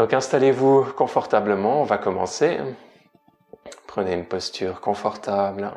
Donc 0.00 0.14
installez-vous 0.14 0.94
confortablement, 0.96 1.82
on 1.82 1.84
va 1.84 1.98
commencer. 1.98 2.58
Prenez 3.86 4.14
une 4.14 4.24
posture 4.24 4.80
confortable. 4.80 5.70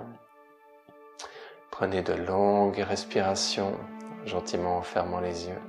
Prenez 1.72 2.04
de 2.04 2.14
longues 2.14 2.80
respirations, 2.80 3.74
gentiment 4.26 4.78
en 4.78 4.82
fermant 4.82 5.20
les 5.20 5.50
yeux. 5.50 5.62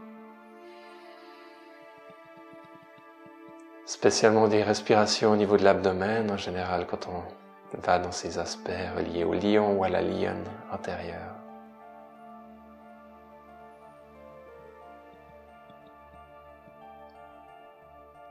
Spécialement 3.87 4.47
des 4.47 4.63
respirations 4.63 5.33
au 5.33 5.37
niveau 5.37 5.57
de 5.57 5.65
l'abdomen, 5.65 6.31
en 6.31 6.37
général 6.37 6.87
quand 6.87 7.09
on 7.09 7.81
va 7.81 7.99
dans 7.99 8.13
ces 8.13 8.39
aspects 8.39 8.71
reliés 8.97 9.25
au 9.25 9.35
lion 9.35 9.77
ou 9.77 9.83
à 9.83 9.89
la 9.89 10.01
lionne 10.01 10.45
intérieure. 10.71 11.34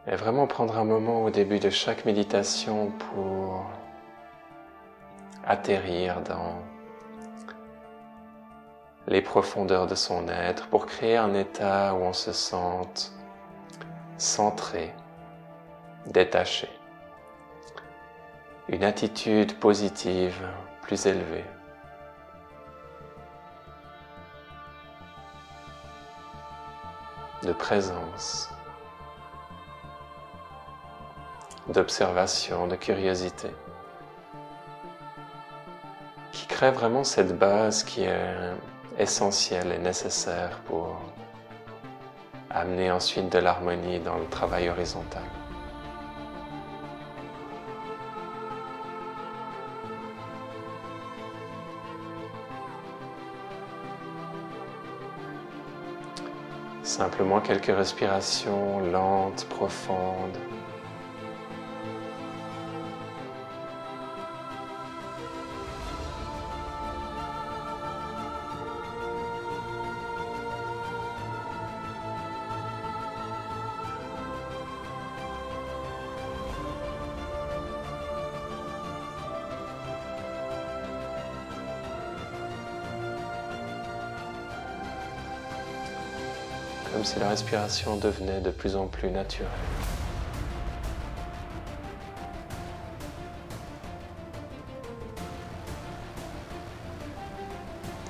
Et 0.08 0.16
vraiment 0.16 0.48
prendre 0.48 0.78
un 0.78 0.84
moment 0.84 1.24
au 1.24 1.30
début 1.30 1.60
de 1.60 1.70
chaque 1.70 2.04
méditation 2.06 2.92
pour 2.92 3.66
atterrir 5.46 6.22
dans 6.22 6.62
les 9.08 9.22
profondeurs 9.22 9.88
de 9.88 9.96
son 9.96 10.28
être, 10.28 10.68
pour 10.68 10.86
créer 10.86 11.18
un 11.18 11.34
état 11.34 11.94
où 11.94 12.04
on 12.04 12.14
se 12.14 12.34
sente 12.34 13.14
centré, 14.18 14.94
détaché, 16.08 16.70
une 18.70 18.84
attitude 18.84 19.58
positive 19.60 20.42
plus 20.82 21.06
élevée. 21.06 21.46
de 27.44 27.52
présence 27.52 28.50
d'observation, 31.68 32.68
de 32.68 32.76
curiosité, 32.76 33.50
qui 36.32 36.48
crée 36.48 36.72
vraiment 36.72 37.04
cette 37.04 37.38
base 37.38 37.84
qui 37.84 38.04
est 38.04 38.54
essentielle 39.00 39.72
et 39.72 39.80
nécessaire 39.80 40.60
pour 40.66 41.00
amener 42.50 42.92
ensuite 42.92 43.32
de 43.32 43.40
l'harmonie 43.40 44.00
dans 44.00 44.18
le 44.18 44.26
travail 44.26 44.70
horizontal. 44.70 45.24
Simplement 56.84 57.42
quelques 57.42 57.76
respirations 57.76 58.80
lentes, 58.92 59.48
profondes. 59.50 60.38
Si 87.04 87.20
la 87.20 87.30
respiration 87.30 87.98
devenait 87.98 88.40
de 88.40 88.50
plus 88.50 88.76
en 88.76 88.88
plus 88.88 89.10
naturelle. 89.10 89.50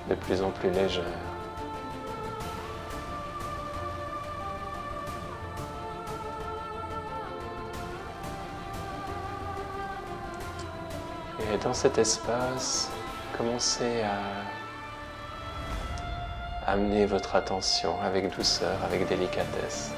De 0.10 0.16
plus 0.16 0.42
en 0.42 0.52
plus 0.52 0.70
légère. 0.70 1.04
Et 11.52 11.58
dans 11.64 11.74
cet 11.74 11.98
espace, 11.98 12.90
commencez 13.38 14.02
à 14.04 14.63
amenez 16.66 17.06
votre 17.06 17.36
attention 17.36 18.00
avec 18.02 18.36
douceur, 18.36 18.78
avec 18.84 19.08
délicatesse 19.08 19.92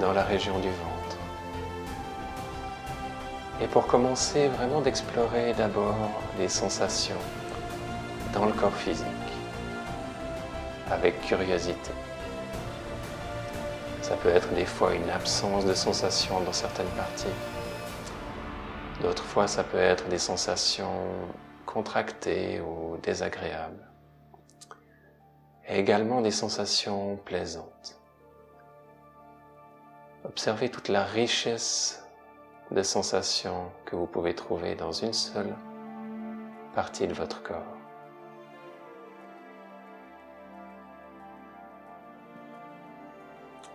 dans 0.00 0.12
la 0.12 0.22
région 0.22 0.58
du 0.58 0.68
ventre. 0.68 1.16
Et 3.62 3.66
pour 3.66 3.86
commencer 3.86 4.48
vraiment 4.48 4.82
d'explorer 4.82 5.54
d'abord 5.54 5.96
les 6.38 6.48
sensations 6.48 7.16
dans 8.34 8.44
le 8.44 8.52
corps 8.52 8.74
physique 8.74 9.06
avec 10.90 11.20
curiosité. 11.22 11.92
Ça 14.02 14.14
peut 14.16 14.28
être 14.28 14.52
des 14.54 14.66
fois 14.66 14.94
une 14.94 15.10
absence 15.10 15.64
de 15.64 15.74
sensations 15.74 16.40
dans 16.40 16.52
certaines 16.52 16.86
parties. 16.88 17.26
D'autres 19.02 19.24
fois, 19.24 19.48
ça 19.48 19.64
peut 19.64 19.78
être 19.78 20.08
des 20.08 20.18
sensations 20.18 20.92
contractées 21.64 22.60
ou 22.60 22.98
désagréables 22.98 23.95
et 25.68 25.78
également 25.78 26.20
des 26.20 26.30
sensations 26.30 27.16
plaisantes. 27.24 27.98
Observez 30.24 30.70
toute 30.70 30.88
la 30.88 31.04
richesse 31.04 32.04
de 32.70 32.82
sensations 32.82 33.70
que 33.84 33.96
vous 33.96 34.06
pouvez 34.06 34.34
trouver 34.34 34.74
dans 34.74 34.92
une 34.92 35.12
seule 35.12 35.54
partie 36.74 37.06
de 37.06 37.14
votre 37.14 37.42
corps. 37.42 37.62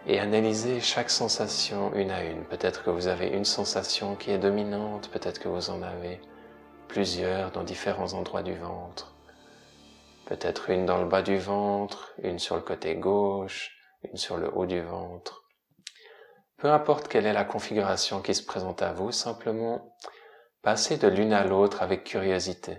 Et 0.07 0.19
analysez 0.19 0.81
chaque 0.81 1.09
sensation 1.09 1.93
une 1.93 2.09
à 2.09 2.23
une. 2.23 2.43
Peut-être 2.45 2.83
que 2.83 2.89
vous 2.89 3.07
avez 3.07 3.27
une 3.27 3.45
sensation 3.45 4.15
qui 4.15 4.31
est 4.31 4.39
dominante, 4.39 5.09
peut-être 5.09 5.39
que 5.39 5.47
vous 5.47 5.69
en 5.69 5.81
avez 5.83 6.19
plusieurs 6.87 7.51
dans 7.51 7.63
différents 7.63 8.13
endroits 8.13 8.43
du 8.43 8.55
ventre 8.55 9.10
peut-être 10.31 10.69
une 10.69 10.85
dans 10.85 11.01
le 11.01 11.09
bas 11.09 11.23
du 11.23 11.37
ventre, 11.37 12.13
une 12.23 12.39
sur 12.39 12.55
le 12.55 12.61
côté 12.61 12.95
gauche, 12.95 13.75
une 14.01 14.15
sur 14.15 14.37
le 14.37 14.49
haut 14.55 14.65
du 14.65 14.79
ventre. 14.79 15.43
Peu 16.55 16.71
importe 16.71 17.09
quelle 17.09 17.25
est 17.25 17.33
la 17.33 17.43
configuration 17.43 18.21
qui 18.21 18.33
se 18.33 18.45
présente 18.45 18.81
à 18.81 18.93
vous, 18.93 19.11
simplement 19.11 19.93
passez 20.61 20.95
de 20.95 21.09
l'une 21.09 21.33
à 21.33 21.43
l'autre 21.43 21.81
avec 21.81 22.05
curiosité. 22.05 22.77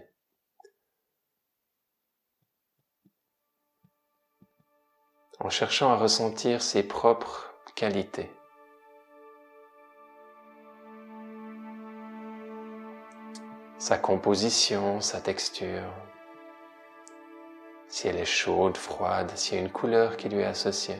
En 5.38 5.50
cherchant 5.50 5.92
à 5.92 5.96
ressentir 5.96 6.62
ses 6.62 6.82
propres 6.82 7.52
qualités. 7.76 8.30
Sa 13.76 13.98
composition, 13.98 15.02
sa 15.02 15.20
texture 15.20 15.92
si 17.92 18.08
elle 18.08 18.16
est 18.16 18.24
chaude, 18.24 18.78
froide, 18.78 19.30
s'il 19.36 19.58
y 19.58 19.60
a 19.60 19.64
une 19.64 19.70
couleur 19.70 20.16
qui 20.16 20.30
lui 20.30 20.40
est 20.40 20.46
associée. 20.46 20.96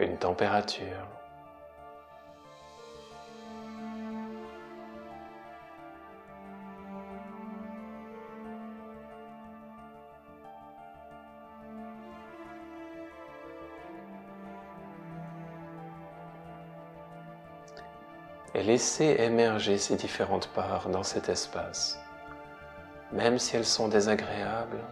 Une 0.00 0.18
température. 0.18 1.17
Laissez 18.68 19.16
émerger 19.20 19.78
ces 19.78 19.96
différentes 19.96 20.48
parts 20.48 20.90
dans 20.90 21.02
cet 21.02 21.30
espace, 21.30 21.98
même 23.12 23.38
si 23.38 23.56
elles 23.56 23.64
sont 23.64 23.88
désagréables. 23.88 24.82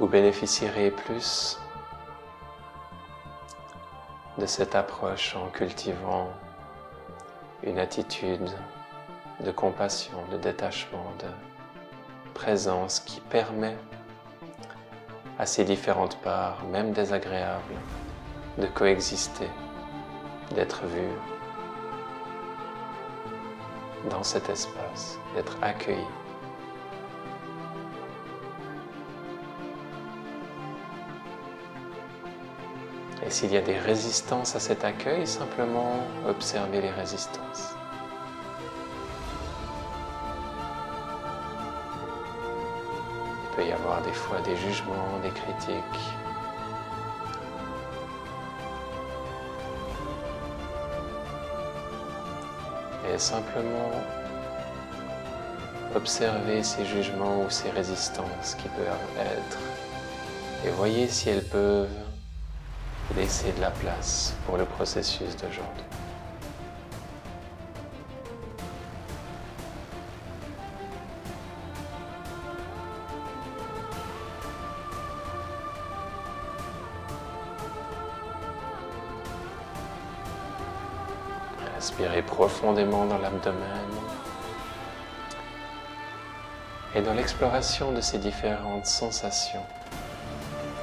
Vous 0.00 0.08
bénéficierez 0.08 0.90
plus 0.90 1.56
de 4.38 4.46
cette 4.46 4.74
approche 4.74 5.36
en 5.36 5.46
cultivant 5.50 6.30
une 7.62 7.78
attitude 7.78 8.50
de 9.38 9.52
compassion, 9.52 10.18
de 10.32 10.36
détachement, 10.36 11.12
de 11.20 12.32
présence 12.34 12.98
qui 12.98 13.20
permet 13.20 13.76
à 15.38 15.46
ces 15.46 15.62
différentes 15.62 16.18
parts, 16.22 16.64
même 16.72 16.90
désagréables, 16.90 17.76
de 18.58 18.66
coexister 18.66 19.48
d'être 20.52 20.84
vu 20.86 21.08
dans 24.10 24.22
cet 24.22 24.48
espace, 24.48 25.18
d'être 25.34 25.56
accueilli. 25.62 26.06
Et 33.24 33.30
s'il 33.30 33.52
y 33.52 33.56
a 33.56 33.60
des 33.60 33.78
résistances 33.78 34.56
à 34.56 34.60
cet 34.60 34.84
accueil, 34.84 35.26
simplement 35.26 35.94
observer 36.26 36.80
les 36.80 36.90
résistances. 36.90 37.74
Il 43.44 43.56
peut 43.56 43.64
y 43.64 43.72
avoir 43.72 44.02
des 44.02 44.12
fois 44.12 44.40
des 44.40 44.56
jugements, 44.56 45.18
des 45.22 45.30
critiques. 45.30 46.21
Simplement 53.18 53.90
observer 55.94 56.62
ces 56.62 56.84
jugements 56.84 57.44
ou 57.44 57.50
ces 57.50 57.70
résistances 57.70 58.54
qui 58.56 58.68
peuvent 58.68 59.20
être 59.20 59.58
et 60.64 60.70
voyez 60.70 61.08
si 61.08 61.28
elles 61.28 61.44
peuvent 61.44 61.88
laisser 63.16 63.52
de 63.52 63.60
la 63.60 63.70
place 63.70 64.34
pour 64.46 64.56
le 64.56 64.64
processus 64.64 65.36
d'aujourd'hui. 65.36 66.01
Respirez 82.02 82.22
profondément 82.22 83.04
dans 83.04 83.18
l'abdomen 83.18 83.86
et 86.96 87.00
dans 87.00 87.14
l'exploration 87.14 87.92
de 87.92 88.00
ces 88.00 88.18
différentes 88.18 88.86
sensations 88.86 89.62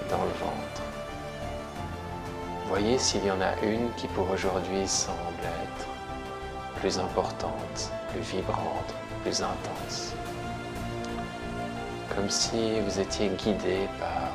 dans 0.10 0.24
le 0.24 0.32
ventre. 0.40 0.82
Voyez 2.68 2.98
s'il 2.98 3.26
y 3.26 3.32
en 3.32 3.42
a 3.42 3.54
une 3.64 3.92
qui 3.98 4.08
pour 4.08 4.32
aujourd'hui 4.32 4.88
semble 4.88 5.44
être 5.44 5.88
plus 6.80 6.98
importante, 6.98 7.92
plus 8.14 8.22
vibrante, 8.22 8.94
plus 9.24 9.42
intense. 9.42 10.14
Comme 12.16 12.30
si 12.30 12.80
vous 12.80 12.98
étiez 12.98 13.28
guidé 13.28 13.90
par 14.00 14.32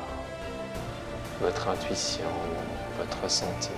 votre 1.41 1.67
intuition, 1.67 2.29
votre 2.99 3.23
ressenti, 3.23 3.71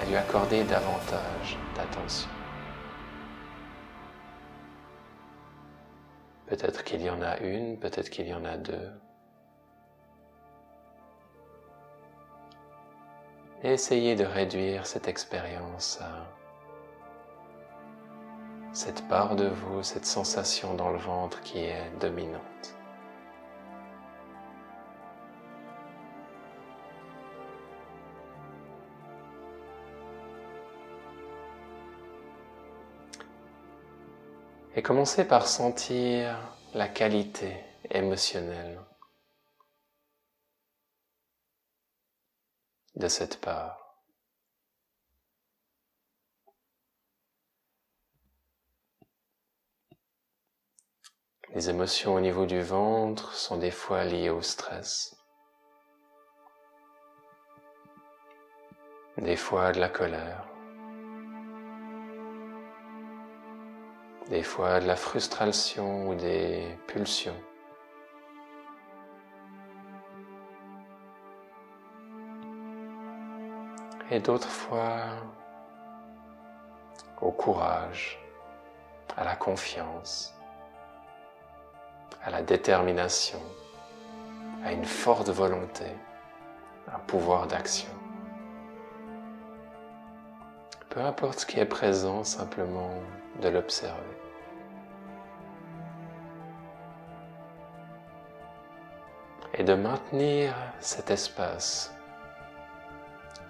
à 0.00 0.04
lui 0.04 0.16
accorder 0.16 0.64
davantage 0.64 1.58
d'attention. 1.74 2.28
Peut-être 6.46 6.84
qu'il 6.84 7.02
y 7.02 7.10
en 7.10 7.20
a 7.20 7.38
une, 7.40 7.78
peut-être 7.78 8.08
qu'il 8.08 8.26
y 8.26 8.34
en 8.34 8.44
a 8.44 8.56
deux. 8.56 8.90
essayez 13.64 14.14
de 14.14 14.24
réduire 14.24 14.86
cette 14.86 15.08
expérience 15.08 16.00
à 16.00 16.26
cette 18.72 19.06
part 19.08 19.34
de 19.34 19.48
vous, 19.48 19.82
cette 19.82 20.06
sensation 20.06 20.74
dans 20.74 20.90
le 20.90 20.98
ventre 20.98 21.40
qui 21.42 21.58
est 21.58 21.90
dominante. 22.00 22.77
Et 34.78 34.82
commencez 34.82 35.24
par 35.24 35.48
sentir 35.48 36.38
la 36.72 36.86
qualité 36.86 37.64
émotionnelle 37.90 38.80
de 42.94 43.08
cette 43.08 43.40
part. 43.40 43.96
Les 51.56 51.70
émotions 51.70 52.14
au 52.14 52.20
niveau 52.20 52.46
du 52.46 52.62
ventre 52.62 53.32
sont 53.34 53.56
des 53.56 53.72
fois 53.72 54.04
liées 54.04 54.30
au 54.30 54.42
stress, 54.42 55.16
des 59.16 59.34
fois 59.34 59.72
de 59.72 59.80
la 59.80 59.88
colère, 59.88 60.46
des 64.28 64.42
fois 64.42 64.80
de 64.80 64.86
la 64.86 64.96
frustration 64.96 66.08
ou 66.08 66.14
des 66.14 66.62
pulsions. 66.86 67.36
et 74.10 74.20
d'autres 74.20 74.48
fois 74.48 75.04
au 77.20 77.30
courage, 77.30 78.18
à 79.16 79.24
la 79.24 79.34
confiance, 79.34 80.34
à 82.22 82.30
la 82.30 82.42
détermination, 82.42 83.40
à 84.64 84.72
une 84.72 84.84
forte 84.84 85.28
volonté, 85.28 85.86
un 86.92 86.98
pouvoir 87.00 87.46
d'action. 87.46 87.88
Peu 90.90 91.00
importe 91.00 91.40
ce 91.40 91.46
qui 91.46 91.60
est 91.60 91.66
présent, 91.66 92.24
simplement 92.24 92.94
de 93.42 93.48
l'observer. 93.48 94.16
Et 99.52 99.64
de 99.64 99.74
maintenir 99.74 100.54
cet 100.80 101.10
espace 101.10 101.92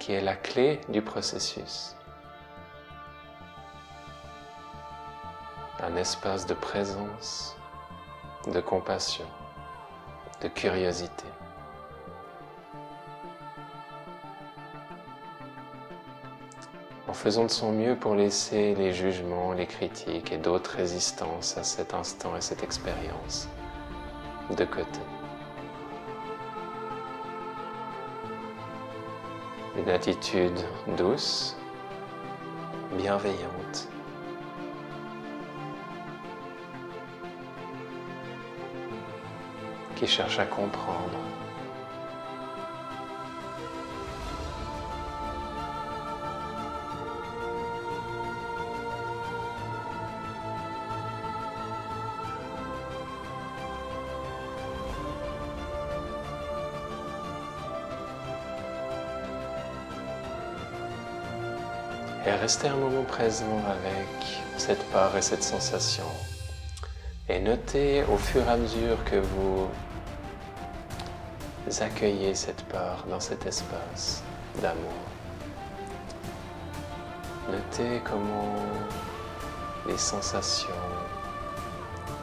qui 0.01 0.13
est 0.13 0.21
la 0.21 0.35
clé 0.35 0.81
du 0.89 1.01
processus. 1.01 1.95
Un 5.81 5.95
espace 5.95 6.45
de 6.47 6.55
présence, 6.55 7.57
de 8.53 8.61
compassion, 8.61 9.27
de 10.43 10.49
curiosité. 10.49 11.27
En 17.09 17.15
faisant 17.15 17.45
de 17.45 17.51
son 17.51 17.73
mieux 17.73 17.97
pour 17.97 18.15
laisser 18.15 18.75
les 18.75 18.93
jugements, 18.93 19.53
les 19.53 19.67
critiques 19.67 20.31
et 20.31 20.37
d'autres 20.37 20.77
résistances 20.77 21.57
à 21.57 21.65
cet 21.65 21.95
instant 21.95 22.37
et 22.37 22.41
cette 22.41 22.63
expérience 22.63 23.49
de 24.57 24.65
côté. 24.65 25.01
une 29.79 29.91
attitude 29.91 30.59
douce, 30.97 31.57
bienveillante. 32.97 33.89
qui 39.97 40.07
cherche 40.07 40.39
à 40.39 40.47
comprendre 40.47 41.19
restez 62.41 62.69
un 62.69 62.77
moment 62.77 63.03
présent 63.03 63.61
avec 63.69 64.43
cette 64.57 64.85
part 64.91 65.17
et 65.17 65.23
cette 65.23 65.43
sensation. 65.43 66.05
Et 67.29 67.41
notez 67.41 68.05
au 68.05 68.17
fur 68.17 68.43
et 68.43 68.49
à 68.49 68.57
mesure 68.57 69.03
que 69.05 69.17
vous 69.17 69.69
accueillez 71.81 72.35
cette 72.35 72.63
part 72.65 73.05
dans 73.11 73.21
cet 73.21 73.45
espace 73.47 74.23
d'amour. 74.63 74.93
Notez 77.51 78.01
comment 78.05 78.55
les 79.87 79.99
sensations 79.99 80.69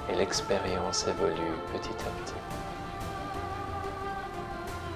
et 0.10 0.16
l'expérience 0.16 1.08
évoluent 1.08 1.60
petit 1.74 1.90
à 1.90 2.24
petit. 2.24 2.34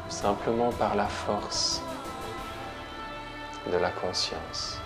Simplement 0.10 0.72
par 0.72 0.96
la 0.96 1.08
force 1.08 1.82
de 3.72 3.78
la 3.78 3.92
conscience 3.92 4.80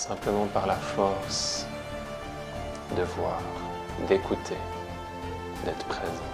simplement 0.00 0.46
par 0.46 0.66
la 0.66 0.76
force 0.76 1.66
de 2.96 3.02
voir, 3.02 3.42
d'écouter, 4.08 4.56
d'être 5.64 5.84
présent. 5.86 6.30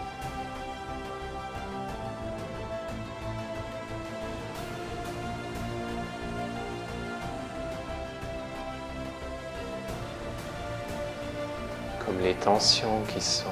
comme 12.05 12.21
les 12.21 12.35
tensions 12.35 13.03
qui 13.09 13.21
sont 13.21 13.49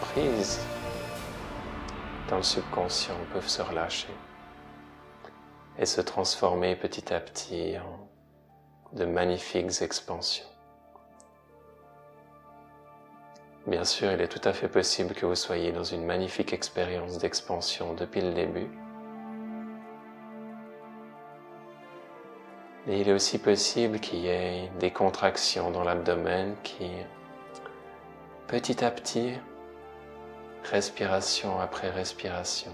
prises 0.00 0.58
dans 2.30 2.38
le 2.38 2.42
subconscient 2.42 3.14
peuvent 3.34 3.46
se 3.46 3.60
relâcher 3.60 4.08
et 5.78 5.84
se 5.84 6.00
transformer 6.00 6.76
petit 6.76 7.12
à 7.12 7.20
petit 7.20 7.76
en 7.76 8.09
de 8.92 9.04
magnifiques 9.04 9.82
expansions. 9.82 10.46
Bien 13.66 13.84
sûr, 13.84 14.10
il 14.10 14.20
est 14.20 14.28
tout 14.28 14.48
à 14.48 14.52
fait 14.52 14.68
possible 14.68 15.14
que 15.14 15.26
vous 15.26 15.34
soyez 15.34 15.70
dans 15.70 15.84
une 15.84 16.04
magnifique 16.04 16.52
expérience 16.52 17.18
d'expansion 17.18 17.94
depuis 17.94 18.20
le 18.20 18.32
début. 18.32 18.68
Et 22.88 23.00
il 23.00 23.08
est 23.08 23.12
aussi 23.12 23.38
possible 23.38 24.00
qu'il 24.00 24.20
y 24.20 24.28
ait 24.28 24.70
des 24.80 24.90
contractions 24.90 25.70
dans 25.70 25.84
l'abdomen 25.84 26.56
qui, 26.62 26.90
petit 28.48 28.82
à 28.84 28.90
petit, 28.90 29.34
respiration 30.64 31.60
après 31.60 31.90
respiration, 31.90 32.72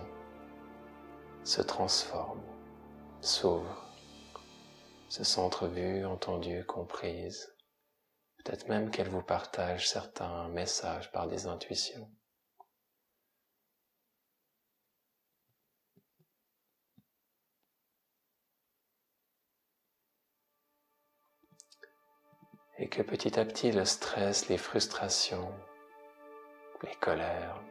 se 1.43 1.61
transforment, 1.61 2.41
s'ouvrent, 3.21 3.86
se 5.09 5.25
sentent 5.25 5.63
vues, 5.63 6.05
entendues, 6.05 6.65
comprises. 6.65 7.55
Peut-être 8.39 8.69
même 8.69 8.91
qu'elle 8.91 9.09
vous 9.09 9.23
partage 9.23 9.89
certains 9.89 10.49
messages 10.49 11.11
par 11.13 11.27
des 11.27 11.47
intuitions. 11.47 12.11
Et 22.79 22.89
que 22.89 23.03
petit 23.03 23.39
à 23.41 23.45
petit 23.45 23.73
le 23.73 23.85
stress, 23.85 24.49
les 24.49 24.59
frustrations, 24.59 25.53
les 26.83 26.95
colères 26.97 27.63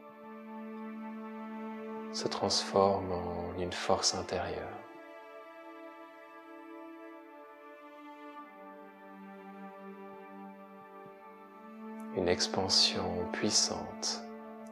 se 2.11 2.27
transforment 2.27 3.11
en 3.11 3.59
une 3.59 3.73
force 3.73 4.15
intérieure. 4.15 4.74
Une 12.17 12.29
expansion 12.29 13.27
puissante, 13.33 14.23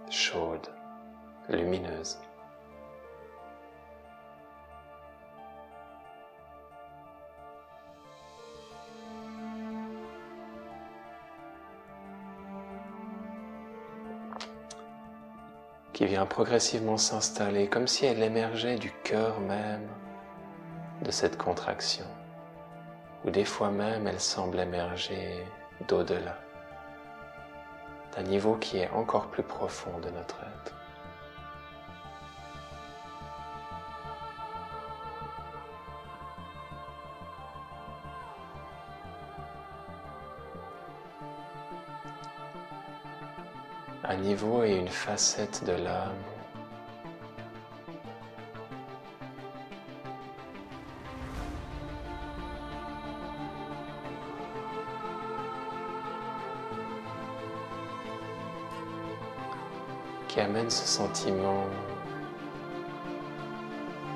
chaude, 0.09 0.67
lumineuse. 1.49 2.17
qui 15.91 16.07
vient 16.07 16.25
progressivement 16.25 16.97
s'installer 16.97 17.67
comme 17.67 17.87
si 17.87 18.07
elle 18.07 18.23
émergeait 18.23 18.77
du 18.77 18.91
cœur 19.03 19.39
même 19.39 19.87
de 21.03 21.11
cette 21.11 21.37
contraction, 21.37 22.07
ou 23.23 23.29
des 23.29 23.45
fois 23.45 23.69
même 23.69 24.07
elle 24.07 24.19
semble 24.19 24.59
émerger 24.59 25.45
d'au-delà 25.87 26.35
d'un 28.15 28.23
niveau 28.23 28.55
qui 28.55 28.77
est 28.77 28.89
encore 28.89 29.27
plus 29.27 29.43
profond 29.43 29.99
de 29.99 30.09
notre 30.09 30.37
être. 30.41 30.75
Un 44.05 44.17
niveau 44.17 44.63
et 44.63 44.75
une 44.75 44.89
facette 44.89 45.63
de 45.63 45.71
l'âme 45.71 46.32
amène 60.43 60.69
ce 60.69 60.85
sentiment 60.85 61.65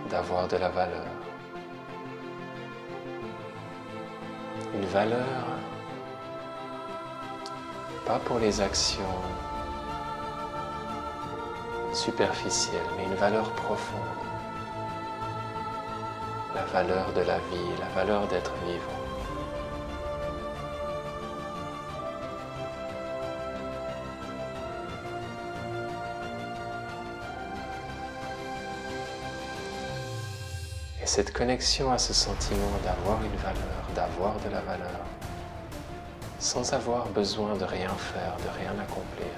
d'avoir 0.09 0.47
de 0.47 0.57
la 0.57 0.69
valeur. 0.69 1.07
Une 4.73 4.85
valeur 4.85 5.45
pas 8.05 8.19
pour 8.19 8.39
les 8.39 8.61
actions 8.61 9.15
superficielles, 11.93 12.81
mais 12.97 13.05
une 13.05 13.15
valeur 13.15 13.49
profonde. 13.51 14.01
La 16.55 16.65
valeur 16.65 17.11
de 17.13 17.21
la 17.21 17.37
vie, 17.49 17.71
la 17.79 17.89
valeur 17.95 18.27
d'être 18.27 18.53
vivant. 18.65 19.06
Cette 31.07 31.31
connexion 31.31 31.89
à 31.89 31.97
ce 31.97 32.13
sentiment 32.13 32.69
d'avoir 32.83 33.23
une 33.23 33.37
valeur, 33.37 33.87
d'avoir 33.95 34.35
de 34.41 34.49
la 34.49 34.59
valeur, 34.59 35.05
sans 36.37 36.73
avoir 36.73 37.07
besoin 37.07 37.55
de 37.55 37.63
rien 37.63 37.87
faire, 37.87 38.35
de 38.43 38.59
rien 38.59 38.71
accomplir. 38.77 39.31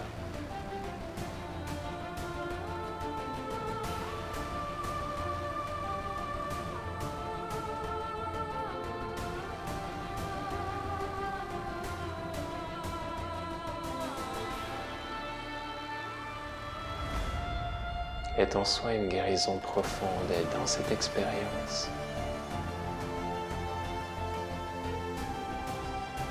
En 18.60 18.66
soi 18.66 18.94
une 18.94 19.08
guérison 19.08 19.58
profonde 19.58 20.30
et 20.32 20.44
dans 20.54 20.68
cette 20.68 20.92
expérience, 20.92 21.88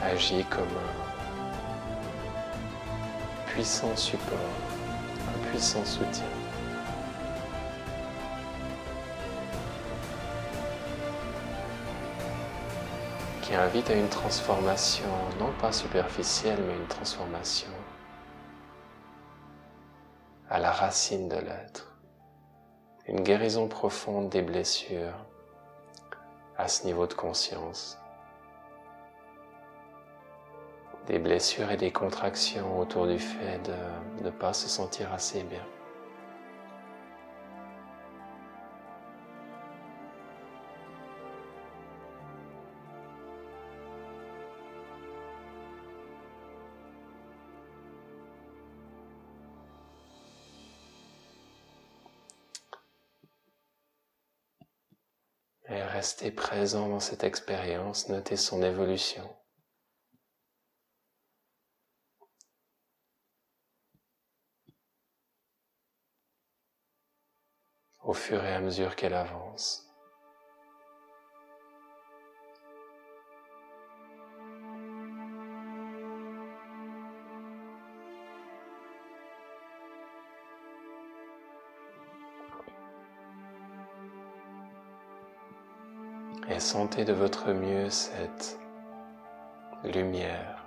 agit 0.02 0.44
comme 0.44 0.76
un 3.46 3.50
puissant 3.50 3.96
support, 3.96 4.36
un 5.26 5.48
puissant 5.48 5.84
soutien. 5.84 6.24
qui 13.40 13.54
invite 13.54 13.88
à 13.88 13.94
une 13.94 14.10
transformation, 14.10 15.08
non 15.40 15.50
pas 15.58 15.72
superficielle, 15.72 16.58
mais 16.66 16.74
une 16.74 16.86
transformation 16.86 17.70
à 20.50 20.58
la 20.58 20.70
racine 20.70 21.30
de 21.30 21.36
l'être 21.36 21.97
une 23.08 23.22
guérison 23.22 23.68
profonde 23.68 24.28
des 24.28 24.42
blessures 24.42 25.16
à 26.58 26.68
ce 26.68 26.84
niveau 26.84 27.06
de 27.06 27.14
conscience. 27.14 27.98
Des 31.06 31.18
blessures 31.18 31.70
et 31.70 31.78
des 31.78 31.90
contractions 31.90 32.78
autour 32.78 33.06
du 33.06 33.18
fait 33.18 33.58
de 33.64 34.24
ne 34.24 34.30
pas 34.30 34.52
se 34.52 34.68
sentir 34.68 35.10
assez 35.14 35.42
bien. 35.42 35.64
Et 55.78 55.82
restez 55.84 56.32
présent 56.32 56.88
dans 56.88 56.98
cette 56.98 57.22
expérience, 57.22 58.08
notez 58.08 58.36
son 58.36 58.64
évolution. 58.64 59.30
au 68.02 68.12
fur 68.12 68.44
et 68.44 68.54
à 68.54 68.60
mesure 68.60 68.96
qu'elle 68.96 69.14
avance. 69.14 69.87
Sentez 86.68 87.06
de 87.06 87.14
votre 87.14 87.50
mieux 87.54 87.88
cette 87.88 88.58
lumière 89.84 90.66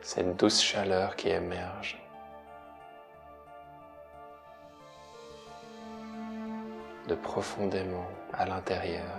cette 0.00 0.34
douce 0.38 0.62
chaleur 0.62 1.14
qui 1.14 1.28
émerge. 1.28 2.02
de 7.06 7.14
profondément 7.14 8.08
à 8.32 8.46
l'intérieur 8.46 9.18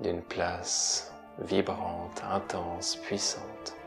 d'une 0.00 0.22
place 0.22 1.12
vibrante, 1.38 2.22
intense, 2.30 2.96
puissante. 2.96 3.79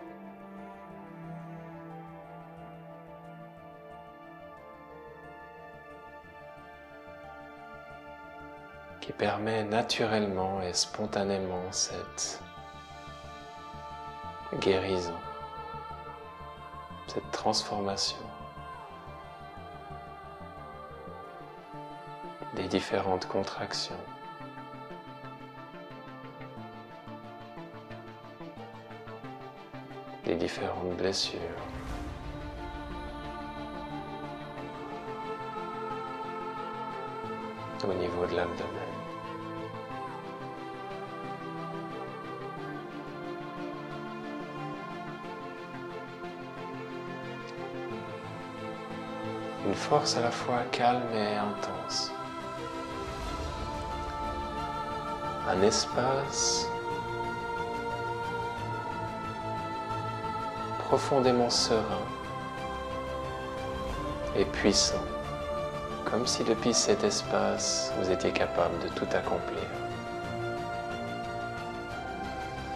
Qui 9.03 9.11
permet 9.11 9.65
naturellement 9.65 10.61
et 10.61 10.71
spontanément 10.71 11.69
cette 11.71 12.41
guérison, 14.61 15.19
cette 17.07 17.29
transformation 17.31 18.15
des 22.55 22.69
différentes 22.69 23.27
contractions. 23.27 23.99
des 30.23 30.35
différentes 30.35 30.95
blessures. 30.95 31.39
au 37.85 37.93
niveau 37.93 38.25
de 38.27 38.35
l'abdomen. 38.37 38.82
Une 49.73 49.79
force 49.79 50.17
à 50.17 50.21
la 50.21 50.29
fois 50.29 50.59
calme 50.71 51.01
et 51.15 51.35
intense. 51.35 52.11
Un 55.49 55.59
espace 55.63 56.67
profondément 60.77 61.49
serein 61.49 62.05
et 64.35 64.45
puissant, 64.45 65.01
comme 66.05 66.27
si 66.27 66.43
depuis 66.43 66.75
cet 66.75 67.03
espace 67.03 67.91
vous 67.97 68.11
étiez 68.11 68.29
capable 68.29 68.77
de 68.77 68.89
tout 68.89 69.07
accomplir, 69.11 69.67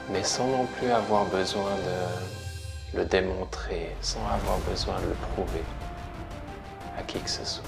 mais 0.09 0.23
sans 0.23 0.47
non 0.47 0.65
plus 0.65 0.89
avoir 0.89 1.25
besoin 1.25 1.75
de 1.75 2.97
le 2.97 3.05
démontrer, 3.05 3.95
sans 4.01 4.25
avoir 4.33 4.57
besoin 4.67 4.99
de 5.01 5.09
le 5.09 5.17
prouver 5.35 5.63
qui 7.07 7.19
que 7.19 7.29
ce 7.29 7.45
soit. 7.45 7.63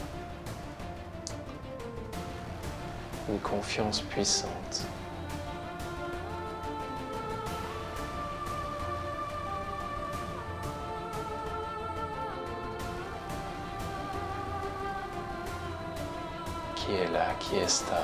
Une 3.29 3.39
confiance 3.39 4.01
puissante 4.01 4.85
qui 16.75 16.95
est 16.95 17.07
là, 17.11 17.27
qui 17.39 17.55
est 17.57 17.67
stable, 17.67 17.99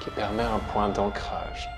qui 0.00 0.10
permet 0.10 0.44
un 0.44 0.60
point 0.72 0.88
d'ancrage. 0.88 1.68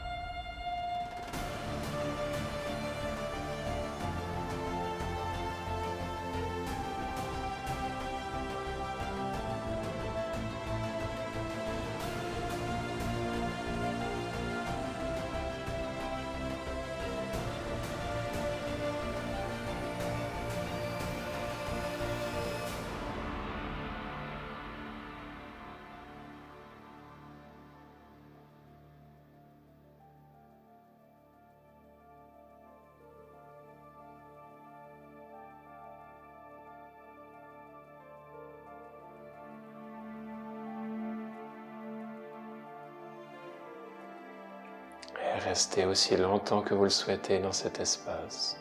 Et 45.46 45.50
restez 45.50 45.84
aussi 45.84 46.16
longtemps 46.16 46.60
que 46.60 46.74
vous 46.74 46.84
le 46.84 46.90
souhaitez 46.90 47.38
dans 47.38 47.52
cet 47.52 47.78
espace. 47.78 48.56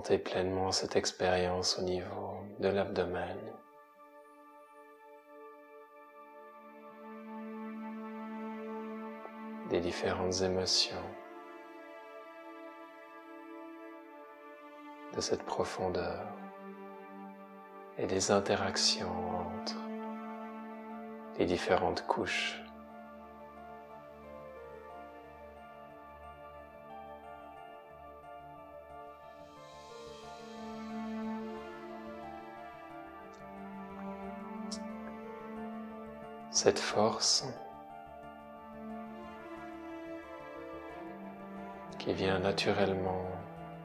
Pleinement 0.00 0.72
cette 0.72 0.96
expérience 0.96 1.78
au 1.78 1.82
niveau 1.82 2.40
de 2.58 2.68
l'abdomen. 2.68 3.38
des 9.68 9.78
différentes 9.78 10.40
émotions, 10.42 10.96
de 15.14 15.20
cette 15.20 15.44
profondeur 15.44 16.26
et 17.96 18.06
des 18.06 18.32
interactions 18.32 19.14
entre 19.60 19.76
les 21.38 21.46
différentes 21.46 22.04
couches 22.08 22.60
cette 36.62 36.78
force 36.78 37.46
qui 41.98 42.12
vient 42.12 42.38
naturellement 42.38 43.24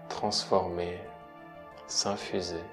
transformer, 0.10 1.00
s'infuser. 1.88 2.66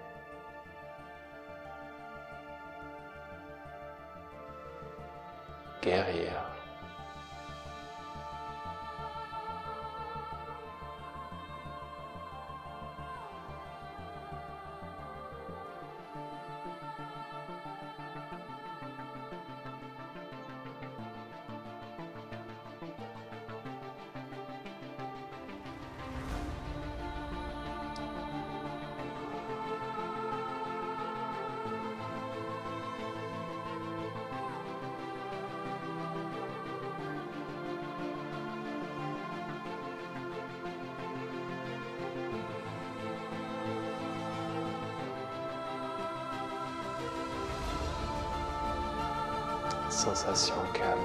Sensation 50.02 50.56
calme, 50.72 50.98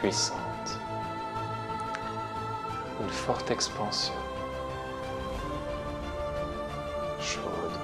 puissante, 0.00 0.80
une 3.00 3.08
forte 3.08 3.48
expansion. 3.52 4.12
chaude, 7.20 7.78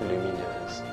lumineuse. 0.00 0.87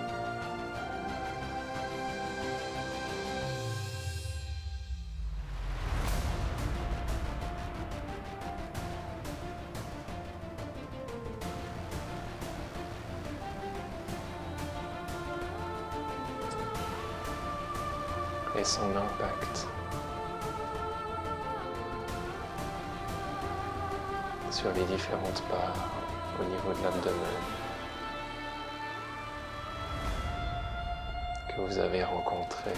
Que 31.55 31.61
vous 31.61 31.77
avez 31.77 32.03
rencontrées 32.03 32.73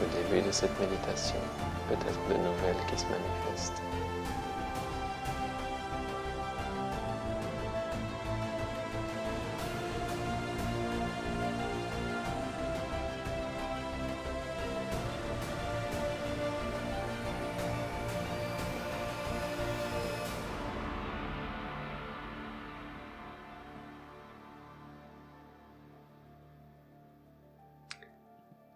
au 0.00 0.16
début 0.16 0.46
de 0.46 0.52
cette 0.52 0.78
méditation, 0.80 1.40
peut-être 1.88 2.28
de 2.28 2.34
nouvelles 2.34 2.86
qui 2.90 2.98
se 2.98 3.06
manifestent. 3.06 3.82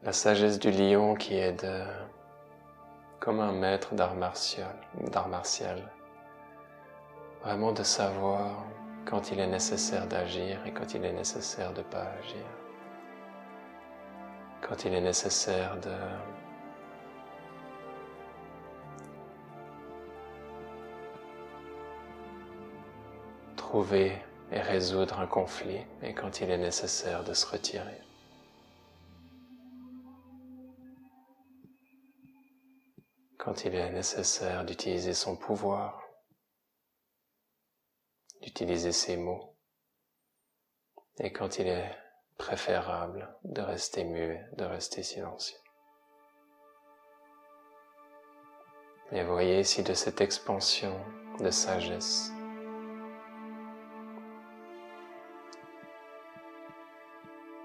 La 0.06 0.12
sagesse 0.12 0.60
du 0.60 0.70
lion 0.70 1.16
qui 1.16 1.34
est 1.34 1.64
de, 1.64 1.82
comme 3.18 3.40
un 3.40 3.50
maître 3.50 3.92
d'art 3.96 4.14
martial, 4.14 4.72
martial, 5.28 5.82
vraiment 7.42 7.72
de 7.72 7.82
savoir 7.82 8.64
quand 9.04 9.32
il 9.32 9.40
est 9.40 9.48
nécessaire 9.48 10.06
d'agir 10.06 10.64
et 10.64 10.70
quand 10.70 10.94
il 10.94 11.04
est 11.04 11.12
nécessaire 11.12 11.72
de 11.72 11.78
ne 11.78 11.86
pas 11.86 12.04
agir, 12.20 12.46
quand 14.60 14.84
il 14.84 14.94
est 14.94 15.00
nécessaire 15.00 15.76
de 15.80 15.96
trouver 23.56 24.12
et 24.52 24.60
résoudre 24.60 25.18
un 25.18 25.26
conflit 25.26 25.84
et 26.00 26.14
quand 26.14 26.40
il 26.40 26.48
est 26.48 26.58
nécessaire 26.58 27.24
de 27.24 27.34
se 27.34 27.44
retirer. 27.44 28.06
Quand 33.56 33.64
il 33.64 33.74
est 33.74 33.90
nécessaire 33.90 34.66
d'utiliser 34.66 35.14
son 35.14 35.34
pouvoir, 35.34 36.02
d'utiliser 38.42 38.92
ses 38.92 39.16
mots, 39.16 39.56
et 41.20 41.32
quand 41.32 41.58
il 41.58 41.66
est 41.66 41.96
préférable 42.36 43.34
de 43.44 43.62
rester 43.62 44.04
muet, 44.04 44.46
de 44.58 44.64
rester 44.64 45.02
silencieux. 45.02 45.56
Et 49.12 49.24
voyez 49.24 49.64
si 49.64 49.82
de 49.82 49.94
cette 49.94 50.20
expansion 50.20 51.00
de 51.40 51.50
sagesse, 51.50 52.30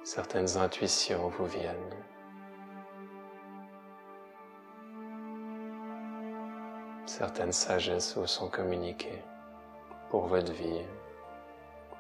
certaines 0.06 0.56
intuitions 0.56 1.28
vous 1.28 1.48
viennent. 1.48 2.06
Certaines 7.12 7.52
sagesses 7.52 8.16
vous 8.16 8.26
sont 8.26 8.48
communiquées 8.48 9.22
pour 10.10 10.28
votre 10.28 10.54
vie, 10.54 10.86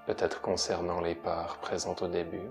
peut-être 0.05 0.39
concernant 0.39 1.01
les 1.01 1.15
parts 1.15 1.57
présentes 1.57 2.01
au 2.01 2.07
début, 2.07 2.49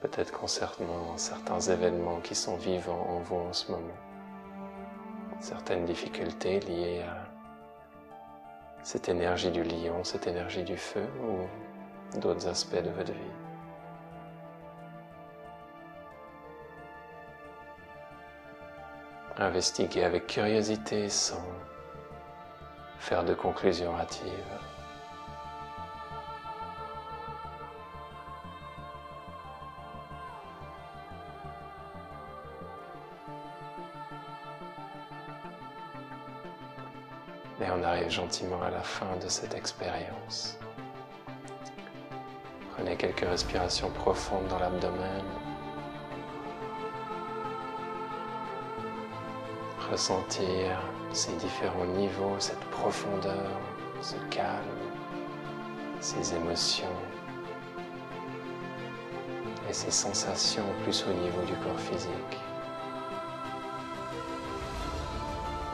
peut-être 0.00 0.30
concernant 0.30 1.16
certains 1.16 1.58
événements 1.58 2.20
qui 2.20 2.34
sont 2.34 2.56
vivants 2.56 3.06
en 3.08 3.20
vous 3.20 3.36
en 3.48 3.52
ce 3.54 3.72
moment, 3.72 4.00
certaines 5.40 5.86
difficultés 5.86 6.60
liées 6.60 7.02
à 7.02 7.24
cette 8.82 9.08
énergie 9.08 9.50
du 9.50 9.62
lion, 9.62 10.04
cette 10.04 10.26
énergie 10.26 10.64
du 10.64 10.76
feu 10.76 11.08
ou 11.24 12.18
d'autres 12.18 12.46
aspects 12.46 12.82
de 12.82 12.90
votre 12.90 13.12
vie. 13.12 13.51
Investiguer 19.38 20.04
avec 20.04 20.26
curiosité 20.26 21.08
sans 21.08 21.44
faire 22.98 23.24
de 23.24 23.34
conclusions 23.34 23.96
hâtives. 23.96 24.30
Et 37.60 37.70
on 37.70 37.82
arrive 37.84 38.10
gentiment 38.10 38.60
à 38.62 38.70
la 38.70 38.80
fin 38.80 39.16
de 39.22 39.28
cette 39.28 39.54
expérience. 39.54 40.58
Prenez 42.74 42.96
quelques 42.96 43.20
respirations 43.20 43.90
profondes 43.90 44.48
dans 44.48 44.58
l'abdomen. 44.58 45.24
Ressentir 49.92 50.80
ces 51.12 51.32
différents 51.32 51.84
niveaux, 51.84 52.36
cette 52.38 52.64
profondeur, 52.70 53.60
ce 54.00 54.16
calme, 54.30 54.82
ces 56.00 56.34
émotions 56.34 56.98
et 59.68 59.72
ces 59.72 59.90
sensations 59.90 60.64
plus 60.82 61.04
au 61.04 61.12
niveau 61.12 61.42
du 61.42 61.52
corps 61.62 61.78
physique. 61.78 62.36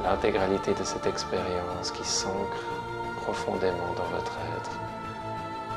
L'intégralité 0.02 0.74
de 0.74 0.82
cette 0.82 1.06
expérience 1.06 1.92
qui 1.92 2.04
s'ancre 2.04 2.64
profondément 3.22 3.92
dans 3.96 4.16
votre 4.16 4.36
être 4.56 4.78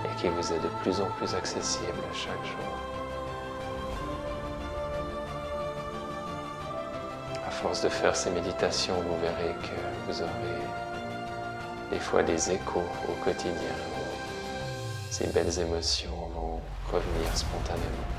et 0.04 0.20
qui 0.20 0.30
vous 0.30 0.52
est 0.52 0.60
de 0.60 0.70
plus 0.82 1.00
en 1.00 1.10
plus 1.18 1.36
accessible 1.36 2.04
chaque 2.12 2.44
jour. 2.44 2.91
Force 7.62 7.84
de 7.84 7.90
faire 7.90 8.16
ces 8.16 8.32
méditations, 8.32 8.96
vous 8.96 9.20
verrez 9.22 9.54
que 9.62 10.12
vous 10.12 10.22
aurez 10.22 10.62
des 11.92 12.00
fois 12.00 12.24
des 12.24 12.52
échos 12.52 12.84
au 13.08 13.24
quotidien. 13.24 13.76
Ces 15.12 15.28
belles 15.28 15.60
émotions 15.60 16.10
vont 16.34 16.60
revenir 16.92 17.38
spontanément 17.38 18.10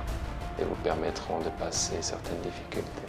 et 0.61 0.65
vous 0.65 0.77
permettront 0.85 1.41
de 1.41 1.49
passer 1.59 1.97
certaines 2.03 2.41
difficultés. 2.41 3.09